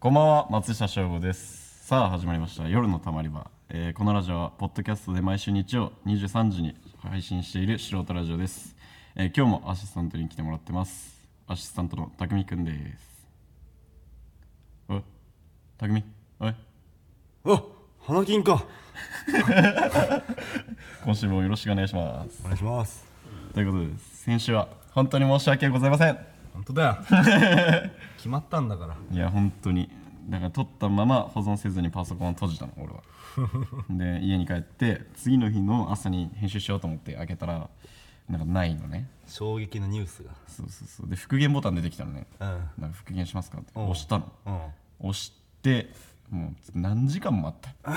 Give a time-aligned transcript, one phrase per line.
[0.00, 1.84] こんばんは松下翔吾です。
[1.88, 2.68] さあ始まりました。
[2.68, 8.76] 夜のたまり場、えーこのラジオはポッドキャストで毎週日曜23時に配信している素人ラジオです、
[9.16, 11.18] えー今日もアシスタントに来てもらってます。
[11.48, 13.26] アシスタントのたくみくんです。
[14.88, 15.02] おい
[15.76, 16.04] たくみ？
[16.38, 16.54] おい。
[17.46, 17.62] あ
[18.06, 18.64] 花金か。
[21.04, 22.40] 今週もよろしくお願いします。
[22.42, 23.04] お願いします。
[23.52, 26.98] ということで先週は本当に申し訳ございません本当だよ。
[28.16, 28.96] 決まったんだから。
[29.10, 29.90] いや本当に。
[30.28, 33.02] だから撮ったまま保存せずにパソコンを閉じたの俺は。
[33.90, 37.68] で家に帰って次の日の朝に編集しようと思って開けたら
[38.28, 39.08] なんかないのね。
[39.26, 40.30] 衝撃のニュースが。
[40.46, 41.08] そうそうそう。
[41.08, 42.26] で復元ボタン出てきたのね。
[42.40, 42.48] うん。
[42.78, 43.72] なんか復元しますかって。
[43.74, 43.90] うん。
[43.90, 44.32] 押したの。
[44.46, 45.08] うん。
[45.08, 45.90] 押して
[46.30, 47.90] もう何時間も待った。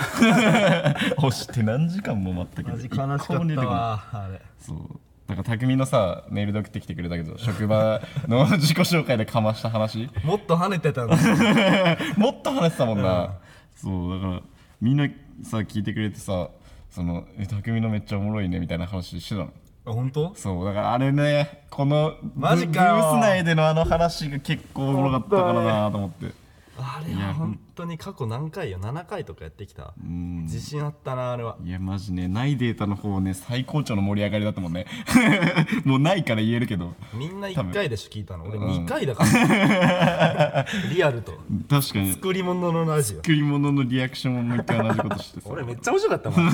[1.18, 4.40] 押して何時間も待ったけど悲しかったわあれ。
[4.58, 5.00] そう
[5.36, 10.08] だから匠のさメールで送ってきてくれたけど職場の自己紹介でかました話？
[10.24, 11.16] もっと跳ねてたんだ
[12.18, 13.34] もっと話してたもんな、
[13.74, 14.42] そうだから
[14.80, 15.08] みんな
[15.42, 16.48] さ聞いてくれてさ
[16.90, 19.52] そのえ匠のめっちゃおもろいねみたいな話してたの。
[19.84, 20.32] あ本当？
[20.36, 26.41] そうだからあれねこのマジかブース内でのあの話が結構おもろかったからなと思って
[26.78, 29.92] あれは本当に過去何回よ？7回とかやってきた。
[30.02, 30.44] うん。
[30.44, 31.56] 自信あったなあれは。
[31.62, 32.28] いやマジね。
[32.28, 34.86] ないデータの方ね最高潮の盛り上がりだったもんね。
[35.84, 36.94] もうないから言えるけど。
[37.12, 38.44] みんな1回でしょ聞いたの。
[38.44, 38.84] 俺うん。
[38.84, 40.66] 2回だから。
[40.90, 41.32] リアルと。
[41.68, 42.12] 確かに。
[42.12, 43.16] 作り物のラジオ。
[43.16, 45.50] 作り物のリアクションももう一回同じことしてさ。
[45.50, 46.50] 俺めっちゃ面白かったもん。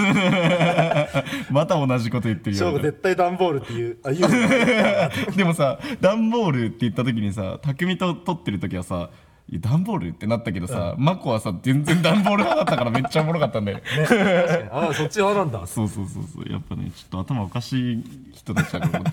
[1.50, 2.78] また同じこと言ってるよ。
[2.78, 5.36] 絶対段ボールっていうあ言うの。
[5.36, 9.10] でもさ段ボールって言った時にさ匠と撮ってる時はさ
[9.52, 13.82] 段ボールってなったけどさ、マコはさ全然段ボール派だったからめっちゃおもろかったんだよね
[14.70, 18.04] あそっち派なんだそうそうそうそうやっぱねちょっと頭おかしい
[18.34, 19.04] 人たちだから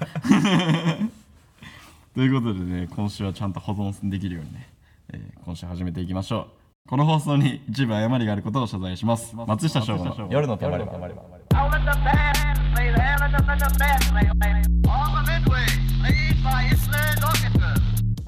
[2.13, 4.69] ということでね今週はちゃんと保存できるようにね、
[5.13, 6.47] えー今週始めていきましょ
[6.87, 10.91] うこの放送に一部誤りがあることを謝罪します松下翔吾の夜のたまり場.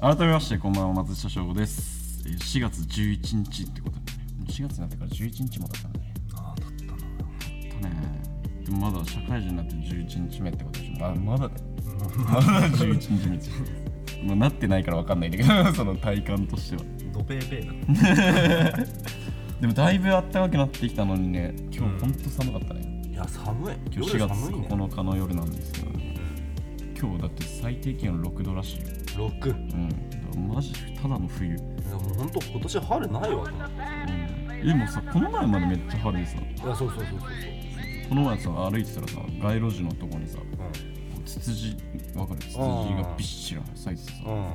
[0.00, 1.97] 改めましてこんばんは松下翔吾です
[2.28, 4.18] えー4月11日ってことでね。
[4.48, 6.14] 4月になってから11日もだったね。
[6.34, 6.92] あだったな。
[7.82, 8.22] だね。
[8.64, 10.98] でもまだ社会人になって11日目ってことでしょ。
[11.00, 11.48] ままだ
[12.16, 14.26] まだ11日目。
[14.26, 16.82] まあなってないから分かんないんだけど その体感としては。
[17.12, 18.84] ドペーペーだ。
[19.60, 23.74] でもだいぶ暖かくなってきたのにね今日ほんと寒かったね、いや寒い。
[23.92, 24.68] 今日4月寒いね。
[24.68, 26.14] 9日の夜なんですけどね
[27.00, 28.78] 今日だって最低気温6度らしい
[29.18, 29.30] よ。
[29.30, 31.60] 6うんマジただの冬、うん、い
[31.90, 36.38] やもう本当今年春ないわと思ってでもさこの前までめっちゃ春でさ。
[36.38, 37.30] いやそうそうそうそうそう。
[38.08, 41.76] この前さ歩いてたらさ街路樹のとこにさうツツジ
[42.14, 42.40] わかる？
[42.40, 44.28] ツツジがびっしり咲いててさ。
[44.28, 44.32] ん。
[44.32, 44.46] うん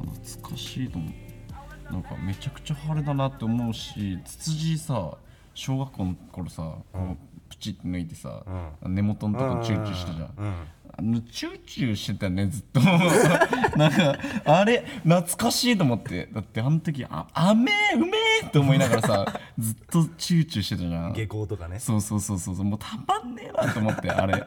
[0.00, 1.92] 懐かしいと思う。
[1.92, 5.18] なんかめちゃくちゃ晴れだなって思うしツツジさ
[5.52, 6.62] 小学校の頃さ、
[6.92, 7.16] こう
[7.50, 8.42] プチって抜いてさ、
[8.82, 10.54] 根元のとこチューチューしてたじゃん、うん
[11.00, 12.80] あのチューチューしてたよねずっと。
[13.78, 16.28] なんかあれ懐かしいと思って。
[16.30, 21.12] だってあの時あ雨うめえって思いながらさ ずっとチューチューしてたじゃん。
[21.14, 21.78] 下校とかね。
[21.78, 24.34] そうそうそうそうもうたまんねえなと思ってあれ。
[24.36, 24.46] だ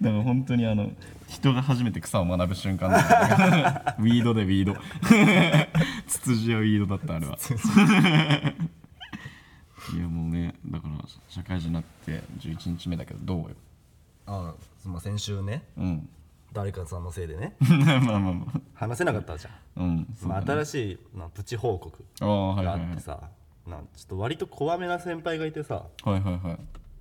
[0.00, 0.90] ら本当にあの
[1.28, 2.90] 人が初めて草を学ぶ瞬間。
[2.90, 4.74] だったウィードでウィード。
[6.06, 7.36] ツツジはウィードだったあれは。
[9.94, 10.94] いやもうねだから
[11.28, 13.56] 社会人になって11日目だけどどうよ？
[14.26, 14.54] あ
[14.84, 16.08] まあ先週ねうん。
[16.52, 17.56] 誰かさんのせいでね。
[17.60, 18.60] まあまあまあ。
[18.74, 22.90] 話せなかったじゃん、うんそうまあ、新しいなプチ報告ああはいがはいはい。
[22.90, 23.28] あってさ、
[23.66, 26.58] なんちょっと割と怖めな先輩がいてさ、はいはいはい。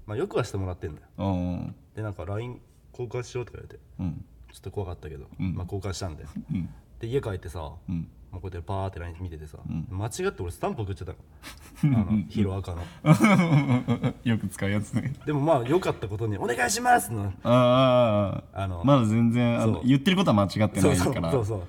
[0.08, 1.08] まあ、よくはしてもらってんだよ。
[1.18, 2.60] うんでなんか LINE
[2.92, 3.84] 交換しようとか言われて。
[4.00, 4.26] うん。
[4.52, 5.54] ちょっと怖かったけど、ん。
[5.54, 6.70] まあ交換したんでうん。
[7.00, 9.86] で家帰ってさ、うんもうこうやってパーって LINE 見ててさ、ん。
[9.92, 11.98] 間違って俺スタンプ送っちゃったの。
[12.02, 12.82] あのヒロアカの。
[14.24, 15.14] よく使うやつね。
[15.24, 17.32] でもまあ良かったことに「お願いします」の。
[17.44, 21.32] ああのまだ全然あの言ってることは間違ってないから。
[21.32, 21.62] そうそう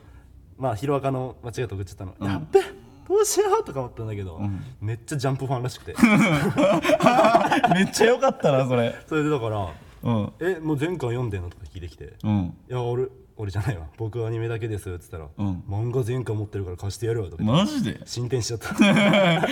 [0.56, 2.60] まあヒロアカの間違って送っちゃったの、やっべ
[3.06, 4.40] どうしようとか思ったんだけど、
[4.80, 5.94] めっちゃジャンプファンらしくて。
[7.74, 8.94] めっちゃ良かったなそれ。
[9.06, 9.68] それでだから
[10.04, 12.56] うん「えもう全巻読んでんの?」とか聞いてきて「うん。
[12.70, 13.86] いや俺俺じゃないわ。
[13.98, 15.62] 僕はアニメだけです」っつったら、うん。
[15.68, 18.00] 漫画全巻持ってるから貸してやるわ」とかマジで？
[18.06, 18.68] 進展しちゃった。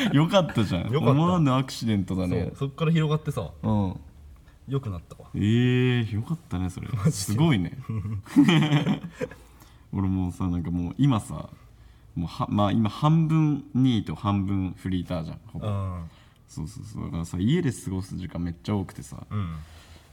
[0.14, 0.90] よかったじゃん。
[0.92, 1.10] よかった。
[1.12, 2.44] 思わぬアクシデントだね。
[2.44, 2.56] そう。
[2.56, 4.00] そっから広がってさうん。
[4.68, 5.28] 良くなったわ。
[5.34, 6.88] ええー、よかったねそれ。
[7.10, 7.76] すごいね。
[9.92, 11.50] 俺もうさなんかもう今さ
[12.14, 15.66] もうはまあ今半分ニート半分フリーターじゃんほぼ。
[15.66, 16.04] うん。
[16.46, 17.04] そうそうそう。
[17.06, 19.56] だからさ家で過ごす時間めっちゃ多くてさうん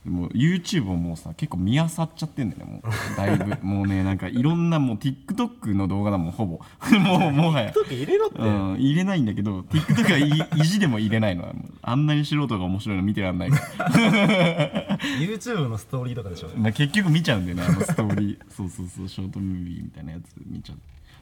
[0.06, 3.18] もう YouTube をもうさ結構見漁っちゃってんだよねもう。
[3.18, 3.58] だいぶ。
[3.66, 6.60] もうねなんかいろんなもう TikTok の動画だもんほぼ。
[7.00, 7.72] もうもはや。
[7.74, 11.54] 時入れろって、うん、入れないんだけど TikTok はい意地でも入れないの。
[11.82, 13.90] あんなに素人が面白いの見てらんないから。
[15.20, 16.50] YouTube のストーリーとかでしょ。
[16.56, 18.40] まあ結局見ちゃうんだよねあのストーリー。
[18.50, 20.78] そうそうそうショートムービーみたいなやつ見ちゃう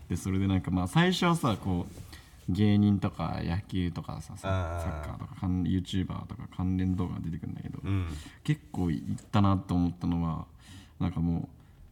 [0.09, 8.07] でそれでなんかまあ最初はさこう芸人とか野球とかさサッカーとか関 YouTuber とか関連動画が出てくるんだけど、うん。
[8.43, 9.01] 結構いっ
[9.31, 10.45] たなと思ったのは
[10.99, 11.49] なんかも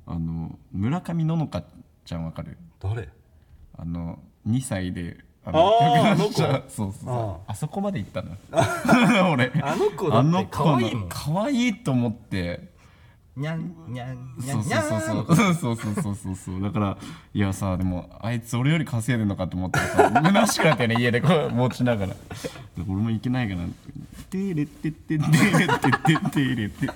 [0.08, 1.64] うあの村上ののか
[2.06, 2.58] ちゃんわかる？
[2.80, 3.10] 誰？
[3.78, 6.34] あの2歳であの子。
[6.38, 7.14] そうそうそう。
[7.14, 8.32] ああそこまで行ったの
[9.34, 9.52] 俺。
[9.62, 11.10] あの子だってあの子可愛いもん。
[11.10, 12.74] 可愛いと思って
[13.38, 15.36] にゃんにゃんにゃんにゃんそうそう。
[15.36, 16.98] そうそうそうそうだから
[17.34, 22.16] いやさでもあいつ俺より稼いでんのかと思ってさ 虚しくなったよね家でこう持ちながら。
[22.78, 23.66] 俺もいけないかな
[24.30, 25.30] 「テレテテテレテ
[26.22, 26.90] テテレテ」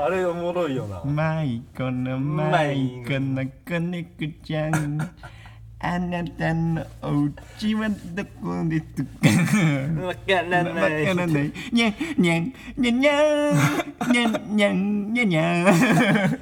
[0.00, 4.08] あれおもろいよな「マイコのマイコの子猫
[4.44, 4.98] ちゃん」
[5.82, 7.24] あなたのお
[7.58, 10.02] 家はどこですか？
[10.06, 11.06] わからわない。
[11.06, 11.52] からない。
[11.72, 13.54] にゃんにゃんにゃんにゃん
[14.12, 16.38] にゃんにゃんにゃんにゃん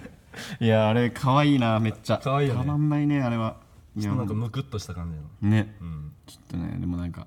[0.61, 2.21] いやあれ可愛いなめっちゃ。
[2.23, 2.61] 可愛いよね。
[2.63, 3.57] たまんないねあれは。
[3.97, 5.51] いやなんかむくっとした感じの。
[5.53, 5.75] ね。
[5.81, 6.13] うん。
[6.27, 7.27] ちょっとねでもなんか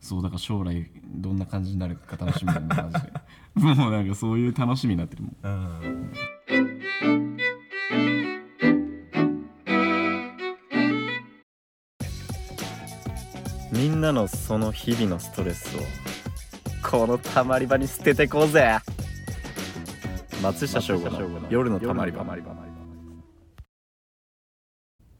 [0.00, 3.12] そうだから将来どんな感じになるか楽しみだねマジで。
[3.74, 5.36] もうなんかそういう楽しみになってるもん。
[5.42, 6.12] うん
[13.76, 15.80] みんなのその日々のストレスを
[16.82, 18.78] このたまり場に捨ててこうぜ。
[20.42, 22.24] 松下翔吾の夜のたまり場。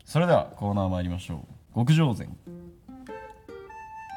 [0.04, 1.74] それではコーナー参りましょう。
[1.74, 2.34] 極上膳。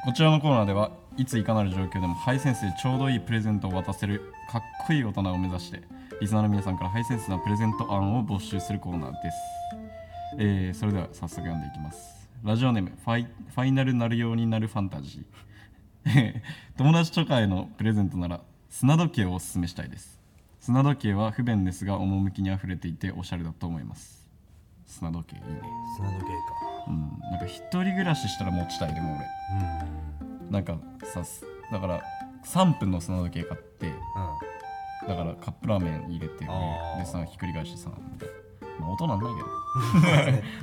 [0.04, 5.82] こちらのコーナーではいついかなる状況でもハイセンスでちょうどいいプレゼントを渡せるかっこいい大人を目指して
[6.22, 9.36] リスナーの皆さんからハイセンスなプレゼント案を募集するコーナーです、
[10.38, 16.40] えーそれでは早速読んでいきますラジオネームファイファイナルなるようになるファンタジー。
[16.78, 18.40] 友達とかへのプレゼントなら
[18.70, 20.18] 砂時計をおすすめしたいです。
[20.58, 24.26] 砂時計は不便ですが趣にあふれていておしゃれだと思います。
[24.86, 25.60] 砂時計いいね。
[25.96, 26.30] 砂時計か。
[26.88, 27.18] うん。
[27.30, 30.50] なんか一人暮らししたら持ちたいでも俺。
[30.50, 32.02] なんかさすだから
[32.44, 35.08] 3分の砂時計買ってうん。
[35.08, 38.34] だからカップラーメン入れてでさひっくり返してさみたいな
[38.80, 39.40] まあ音なんないけ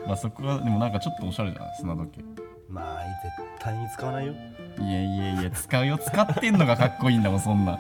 [0.02, 0.06] ど。
[0.08, 1.76] まあそこはでもなんかちょっとおしゃれじゃない？
[1.80, 2.24] 砂時計。
[2.70, 4.34] まあ絶対に使わないよ。
[4.80, 5.98] いやいやいや使うよ。
[5.98, 7.80] 使ってんのがかっこいいんだもんそんな。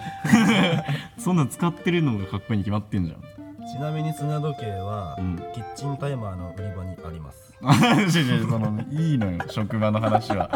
[1.19, 3.19] そんなん使ってるのがかっこいいに決まってんじゃん
[3.67, 5.35] ちなみに砂時計は、うん。
[5.53, 7.53] キッチンタイマーの売り場にあります。
[7.61, 10.49] 違う違うそのいいのよ職場の話は。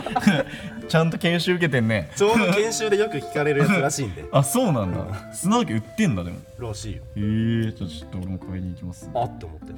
[0.87, 2.11] ちゃんと研修受けてんね。
[2.15, 4.23] ちょうど研修でよく聞かれるやつらしいんで。
[4.31, 5.33] あそうなんだ。
[5.33, 6.37] 砂時計売ってんだでも。
[6.59, 7.03] らしいよ。
[7.15, 9.09] へえじゃあちょっと俺も買いに行きます。
[9.13, 9.77] あって思ってる。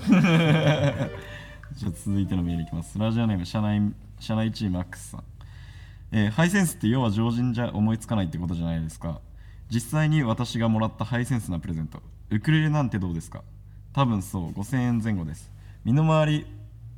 [1.74, 3.00] じゃあ続いてのメールいきます。
[3.00, 3.82] ラジオネーム社内
[4.20, 5.24] 社内チームアックスさん、
[6.12, 9.22] えーハイセンスって要は常人じゃ思いつかないってことじゃないですか。
[9.70, 12.00] 実際に私がもらったハイセンスなプレゼント
[12.34, 13.44] ウクレレなんてどうですか？
[13.94, 15.52] 多分そう5000円前後です。
[15.86, 16.46] 身の回り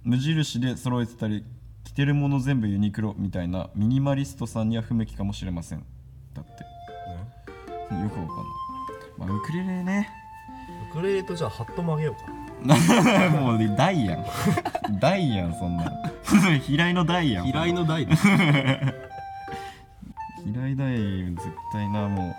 [0.03, 1.43] 無印で揃えてたり
[1.83, 5.83] 着てるもの全部ユニクロみたいなミニマリストさんには不向きかもしれません。
[6.33, 6.51] だって。
[6.51, 6.57] よ
[7.87, 8.25] くわかんない、
[9.17, 10.09] まあ、ウクレレね。
[10.91, 12.31] ウクレレとじゃあハットもあげようか。
[13.29, 14.25] もうね大やん。
[14.99, 15.91] 大やんそんなの。
[16.59, 17.45] 平井の大やん。
[17.45, 18.27] 平井の台です
[20.45, 21.37] 平井大絶
[21.73, 22.35] 対なもう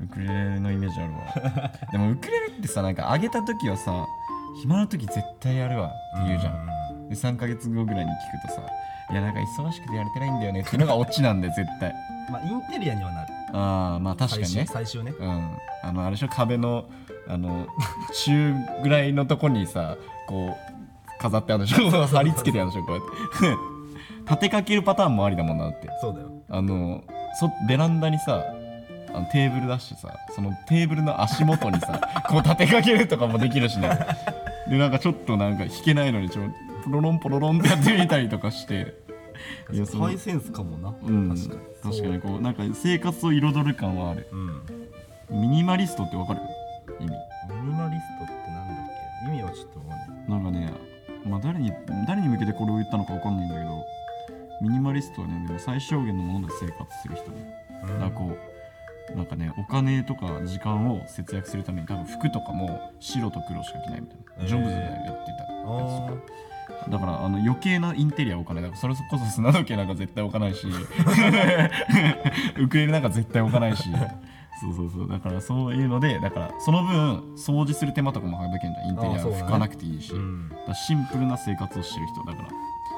[0.00, 1.72] ウクレレのイメージあるわ。
[1.92, 4.04] でもウクレレってさなんか上げた時はさ
[4.60, 5.90] 暇な時絶対やるわっ
[6.22, 7.08] て言うじゃん。
[7.08, 8.62] で3ヶ月後ぐらいに聞くとさ
[9.10, 11.94] いやなんか忙しくてやれてないんだよねっていうのがオチなんで絶対。
[12.30, 13.32] まあインテリアにはなる。
[13.52, 14.66] ああまあ確かにね。
[14.66, 15.12] 最終最終ね。
[15.18, 15.56] うん。
[15.84, 16.28] あのあれでしょ？
[16.28, 16.84] 壁の
[17.28, 17.66] あの
[18.24, 21.90] 中ぐらいのとこにさこう飾ってあるでしょ？
[22.06, 22.84] 貼り付けてあるでしょ？
[22.84, 23.56] こうやって。
[24.28, 25.88] 立てかけるパターンもありだもんなだって。
[26.00, 26.26] そうだよ。
[26.48, 27.02] あの
[27.38, 28.42] そベランダにさ
[29.16, 33.90] あのテーブル出してさそのテーブルの足元にさ こう立てかけるとかもできるしね。
[34.68, 36.42] でなんかちょっとなんか弾けないのにちょ
[36.84, 38.94] ポロロンポロロンってやってみたりとかして。
[39.72, 46.40] いやハイセンスかもな、うん確かに確かにこうなんか生活を彩る感はあるうんミニマリストってわかる
[47.00, 48.76] 意味ミニマリストってなんだっ
[49.24, 50.72] け意味はちょっとわかんないなんかね、
[51.24, 51.72] まあ、誰に
[52.06, 53.84] 誰に向けてこれを言ったのかわかんないんだけど
[54.62, 57.36] ミニマリストはねでも最小限のもので生活する人ね、
[57.98, 58.55] なんかこう
[59.14, 64.48] なんかねお金とか時間を節約するために多分服とかも白と黒しか着ないみたいな、えー。
[64.48, 70.66] ジョブズでやってたあだからあの余計なインテリアお金だからそれこそ砂時計なんか絶対置かないし。
[72.58, 73.88] ウクレレなんか絶対置かないし
[74.60, 75.08] そうそうそう。
[75.08, 78.88] だからそういうのでだからその分掃除する手間とかも省けんじゃん。
[78.88, 80.50] インテリア拭かなくていいし、うん。
[80.86, 82.48] シンプルな生活をしてる人だから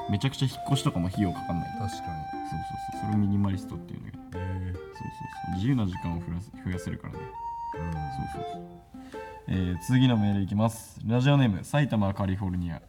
[0.09, 1.69] めちゃくちゃ引っ越しとかも費用かかんない。
[1.79, 2.23] そう確かに。
[2.49, 2.59] そう
[2.91, 5.55] そうそれをミニマリストっていうんだけどえそうそうそう。
[5.55, 7.19] 自由な時間を増やす増やせるからね。
[7.75, 7.91] えうん。
[7.91, 8.01] そう
[8.33, 8.61] そうそう、
[9.47, 10.99] えー次のメールいきます。
[11.05, 12.81] ラジオネーム埼玉カリフォルニア、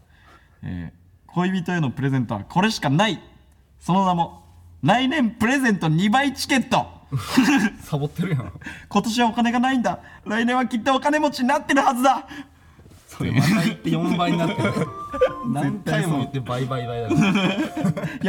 [0.62, 1.00] えー
[1.32, 3.20] 恋人へのプレゼントはこれしかない。
[3.78, 4.42] その名も
[4.82, 6.86] 来年プレゼント2倍チケット
[7.82, 8.52] サボってるやん。
[8.88, 9.98] 今年はお金がないんだ。
[10.24, 12.26] 来年はきっとお金持ちになってるはずだ。
[13.08, 14.72] それまた言って4倍になってる。
[15.52, 17.20] 何回も言って倍倍倍だから。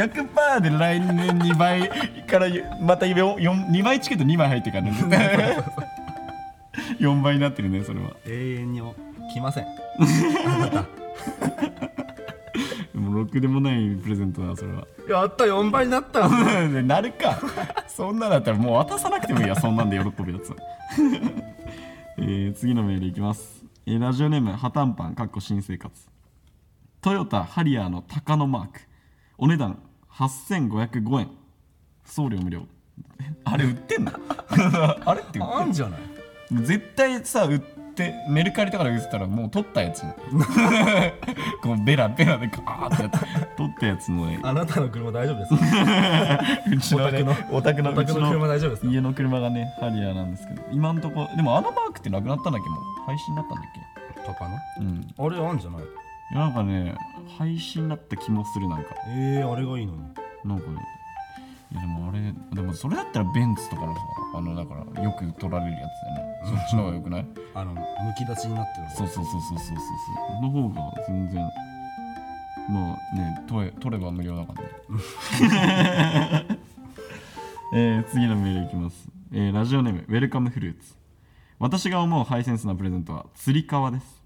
[0.06, 1.88] 100%で来年2倍
[2.26, 2.48] から
[2.80, 4.92] また2倍チケット2枚入ってからね。
[6.98, 8.10] 4倍になってるねそれは。
[8.26, 8.82] 永遠に
[9.32, 9.64] 来ません。
[9.64, 9.70] も
[10.00, 10.02] う
[13.24, 14.86] ろくでもないプレゼントだそれは。
[15.08, 16.28] やった4倍になった
[16.82, 17.38] なるか。
[17.88, 20.50] そんなだったらもう渡さなくてもいいやそんなんで喜ぶやつ。
[20.50, 20.56] は、
[22.18, 25.92] えー次のメールいきます、えーラジオネームハタンパンかっこ新生活。
[27.00, 28.80] トヨタハリアーの鷹のマーク。
[29.38, 29.78] お値段
[30.12, 31.28] 8505円。
[32.04, 32.66] 送料無料。
[33.20, 34.12] えあれ売ってんの？
[35.04, 35.56] あれって売ってんの？
[35.58, 36.00] あんじゃない？
[36.64, 37.81] 絶対さ売って
[38.28, 40.02] メルカリとかで売ってたらもう取ったやつ。
[41.62, 43.18] こうベラベラでガーってやって。
[43.56, 46.40] 取ったやつのねあなたの車大丈夫ですか？
[46.72, 47.90] うちのねお宅の。
[47.90, 48.88] お宅のうち車大丈夫ですか？
[48.88, 52.68] 家の車がねハリアーなんですけど今んとこでもあのマークってなくなったんだっけ？
[52.68, 53.64] もう廃止になったんだっ
[54.26, 55.00] パパのけうん。
[55.02, 55.80] いあれあんじゃない？
[56.34, 56.94] やなんかね
[57.38, 58.90] 廃止になった気もするなんか。
[59.08, 59.98] ええあれがいいのに。
[60.44, 60.76] なんかね
[61.72, 64.00] いやでもあれでもそれだったらベンツとかのさ
[64.34, 66.32] あのだからよく取られるやつだよね。
[66.44, 67.26] そっちの方がよくない？
[67.54, 67.80] あのむ
[68.16, 70.42] き出しになってるそうそうそうそうそうそうそう。
[70.42, 71.42] の方が全然
[72.68, 74.68] まあね取れ取れば無料だからね。
[77.74, 80.94] えー次のメールいきます、えーラジオネームウェルカムフルーツ
[81.58, 84.22] 私が思うハイセンスなプレゼントはつり革です。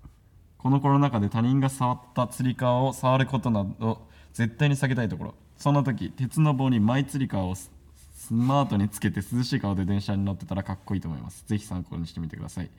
[0.59, 7.71] このコロナ禍で他人が触ったつり革を触ることなど絶対に避けたいところそんな時鉄の棒にマイつり革をス
[8.15, 12.71] スマートにつけて涼しい顔で電車に乗ってたらかっこいいと思いますぜひ参考にしてみてください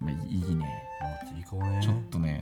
[0.00, 0.66] まあいいね
[1.00, 2.40] あつり革ねちょっとね、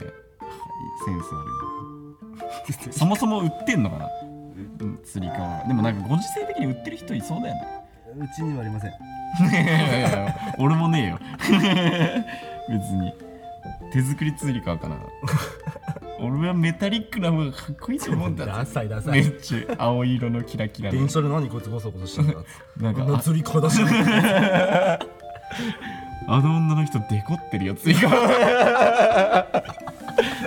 [1.05, 2.91] センスあるよ。
[2.91, 4.09] そもそも売ってんのかな？
[4.79, 5.65] うん釣り革が。
[5.67, 7.61] でもなんかご時世的に売ってる人いそうだよね。
[8.17, 8.91] うちにはありません
[10.57, 11.19] 俺もねえよ。
[12.69, 13.13] 別に。
[13.91, 14.95] 手作り釣り革かな。
[16.21, 20.97] 俺はメタリックな方がかっこいいと思うんだダサいダサめいっちゃ青色のキラキラの。
[20.97, 21.09] 電。
[21.09, 22.33] 車で何こいつゴソゴソしてんだ
[22.79, 24.99] なんかこんな釣り革だしあ
[26.41, 29.45] の女の人デコってるよ釣り革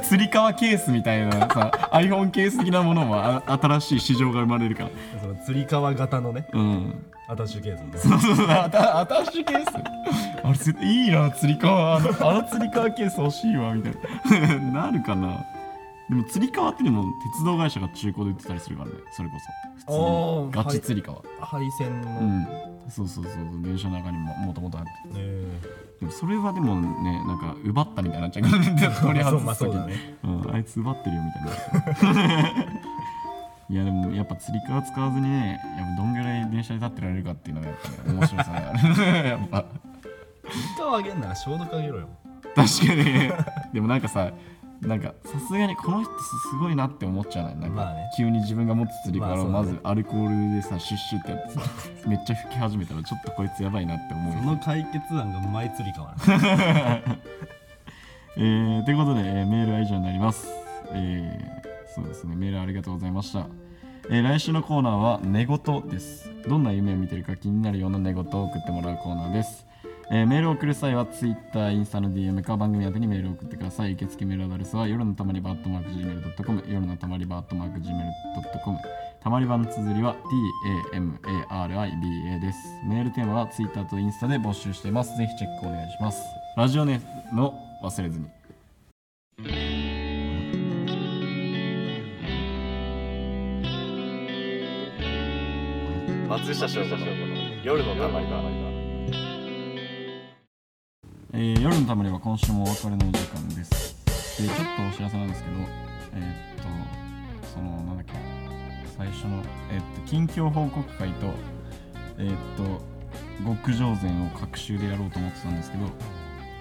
[0.02, 4.91] 釣り革ケースみたいなさ iPhone ケース的なものもあ新しい市場が生まれるから。
[5.21, 7.05] その釣り革型のねうん。
[7.29, 8.47] アタッシュケースみたいそうそうそう。
[8.49, 9.69] あたアタッシュケース？
[10.45, 11.97] あれ絶対いいな釣り革。
[11.97, 13.95] あのあの釣り革ケース欲しいわみたい
[14.75, 14.83] な。
[14.91, 15.45] なるかな
[16.12, 20.50] でも釣り革っていうのも鉄道会社が中古で売ってたりするからねそれこそ。
[20.50, 20.64] 普通に。
[20.64, 22.47] ガチ釣り革、な配線の、うん。
[22.90, 24.90] そうそうそう電車の中にももともとあって。
[25.16, 25.47] え。
[26.00, 28.45] でもそれはでもねなんか奪ったみたいになっちゃう。
[28.45, 28.76] からね。
[29.00, 32.49] 取り外す時まあそうだねうん、あいつ奪ってるよみたいな。
[33.71, 39.25] いやでもやっぱ釣り革使わずにねやっぱどんぐらい電車で立ってられるかっていうのがやっぱね面白さがある。
[39.28, 39.64] やっぱ。
[40.50, 42.09] 釣り革あげんなら消毒あげろよ。
[42.54, 43.04] 確かに。
[43.04, 43.33] ね
[43.73, 44.31] でもなんかさ
[44.83, 51.61] なんかさすがにこの人すごいなって思っちゃうねなんか、まあね急に自分が持つ釣り革をまずアルコールでさシュッシュってやってさ
[52.07, 57.03] めっちゃ吹き始めたらちょっとこいつやばいなって思うよその解決案がマイ釣り革な
[58.35, 60.49] えー、ということで、えーメールは以上になります。
[60.93, 61.62] えー
[61.95, 63.47] そうですね、メールありがとうございました。
[64.09, 66.31] えー来週のコーナーは寝言です。
[66.49, 69.67] どんな夢を見てるか気になるような寝言を送ってもらうコーナーです。
[70.14, 73.92] えーメールを送る際は Twitter、インスタの DM か番組宛てにメールを送ってください。
[73.92, 78.78] 受付メールアドレスは夜のたまり場 Gmail.com 夜のたまり場 Gmail.com
[79.23, 80.14] たまり場の綴りは
[80.92, 82.59] TAMARIBA です。
[82.87, 85.16] メールテーマは Twitter とインスタで募集しています。
[85.16, 86.23] ぜひチェックお願いします。
[86.59, 87.00] ラジオネー
[87.33, 88.26] ムの忘れずに。
[96.28, 96.99] 松下翔吾の
[97.64, 98.62] 夜のたまり場
[101.35, 103.97] えー夜のたまりは今週もお別れの時間です。
[104.43, 105.57] で、ちょっとお知らせなんですけど、
[106.15, 106.62] えーっ
[107.43, 108.12] と、その、なんだっけ、
[108.99, 111.33] 最初の、えーっと、近況報告会と、
[112.19, 112.83] えっと、
[113.47, 115.87] 極上膳を各週でやろうと思ってたんですけど、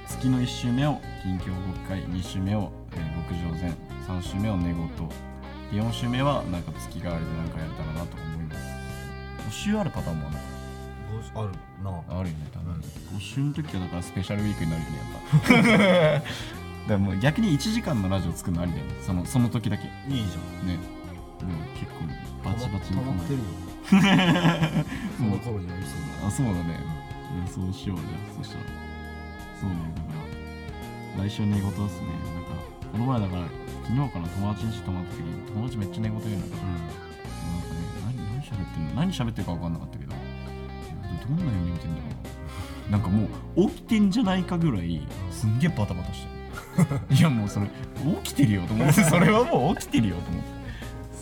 [0.08, 3.76] 月の1週目を近況報告会、2週目を、えー極上膳、
[4.08, 8.62] 3週目を寝言、4週目はなんか月替わりでなんかやれたらなと思います。
[9.50, 10.46] 5週あるパターンもあるのか
[11.36, 11.52] ある
[11.84, 12.20] な。
[12.20, 12.74] あるよね多分、
[13.18, 16.28] 募集の時はだからスペシャルウィークになるよねやっぱ
[16.82, 18.94] だからもう逆に1時間のラジオ作るのありだよね。
[19.06, 19.84] そのその時だけ。
[19.84, 22.06] ねいいじでも結構
[22.44, 23.00] バチバチに。
[23.00, 23.46] 溜まってるよ。
[25.18, 26.80] その頃にはりそうあそうだね、
[27.38, 28.44] うん、そうしようじゃあ。
[28.44, 28.64] そしたら。
[29.60, 30.08] そうねだか
[31.18, 31.24] ら。
[31.26, 32.08] 来週寝言ですね。
[32.36, 32.52] なんか
[32.92, 33.44] この前だから
[33.84, 36.62] 昨日かな友達にして泊まった時に友達めっちゃ寝言言うのよ、なんかね
[38.06, 38.94] 何何喋ってんの？
[38.96, 40.14] 何喋ってるか分かんなかったけど
[41.18, 42.08] どんな夢見てんだろ
[42.90, 42.92] う。
[42.92, 45.02] なんかもう起きてんじゃないかぐらい
[45.32, 46.28] すんげえバタバタして
[46.84, 47.00] る。
[47.16, 47.68] いやもうそれ
[48.24, 49.04] 起きてるよと思って。
[49.04, 50.50] それはもう起きてるよと思って。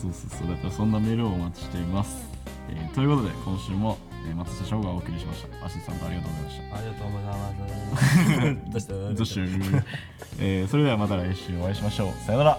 [0.02, 2.26] そうそうそうだからそんなメールをお待ちしています、
[2.70, 5.66] えーということで今週も、えー松下翔がお送りしました。
[5.66, 6.76] アシスタントありがとうございました。
[6.76, 7.18] ありがとうご
[8.40, 8.72] ざいます。
[8.72, 8.94] どうした？
[8.94, 9.48] どうしよう、
[10.40, 12.12] えーそれではまた来週お会いしましょう。
[12.24, 12.58] さよなら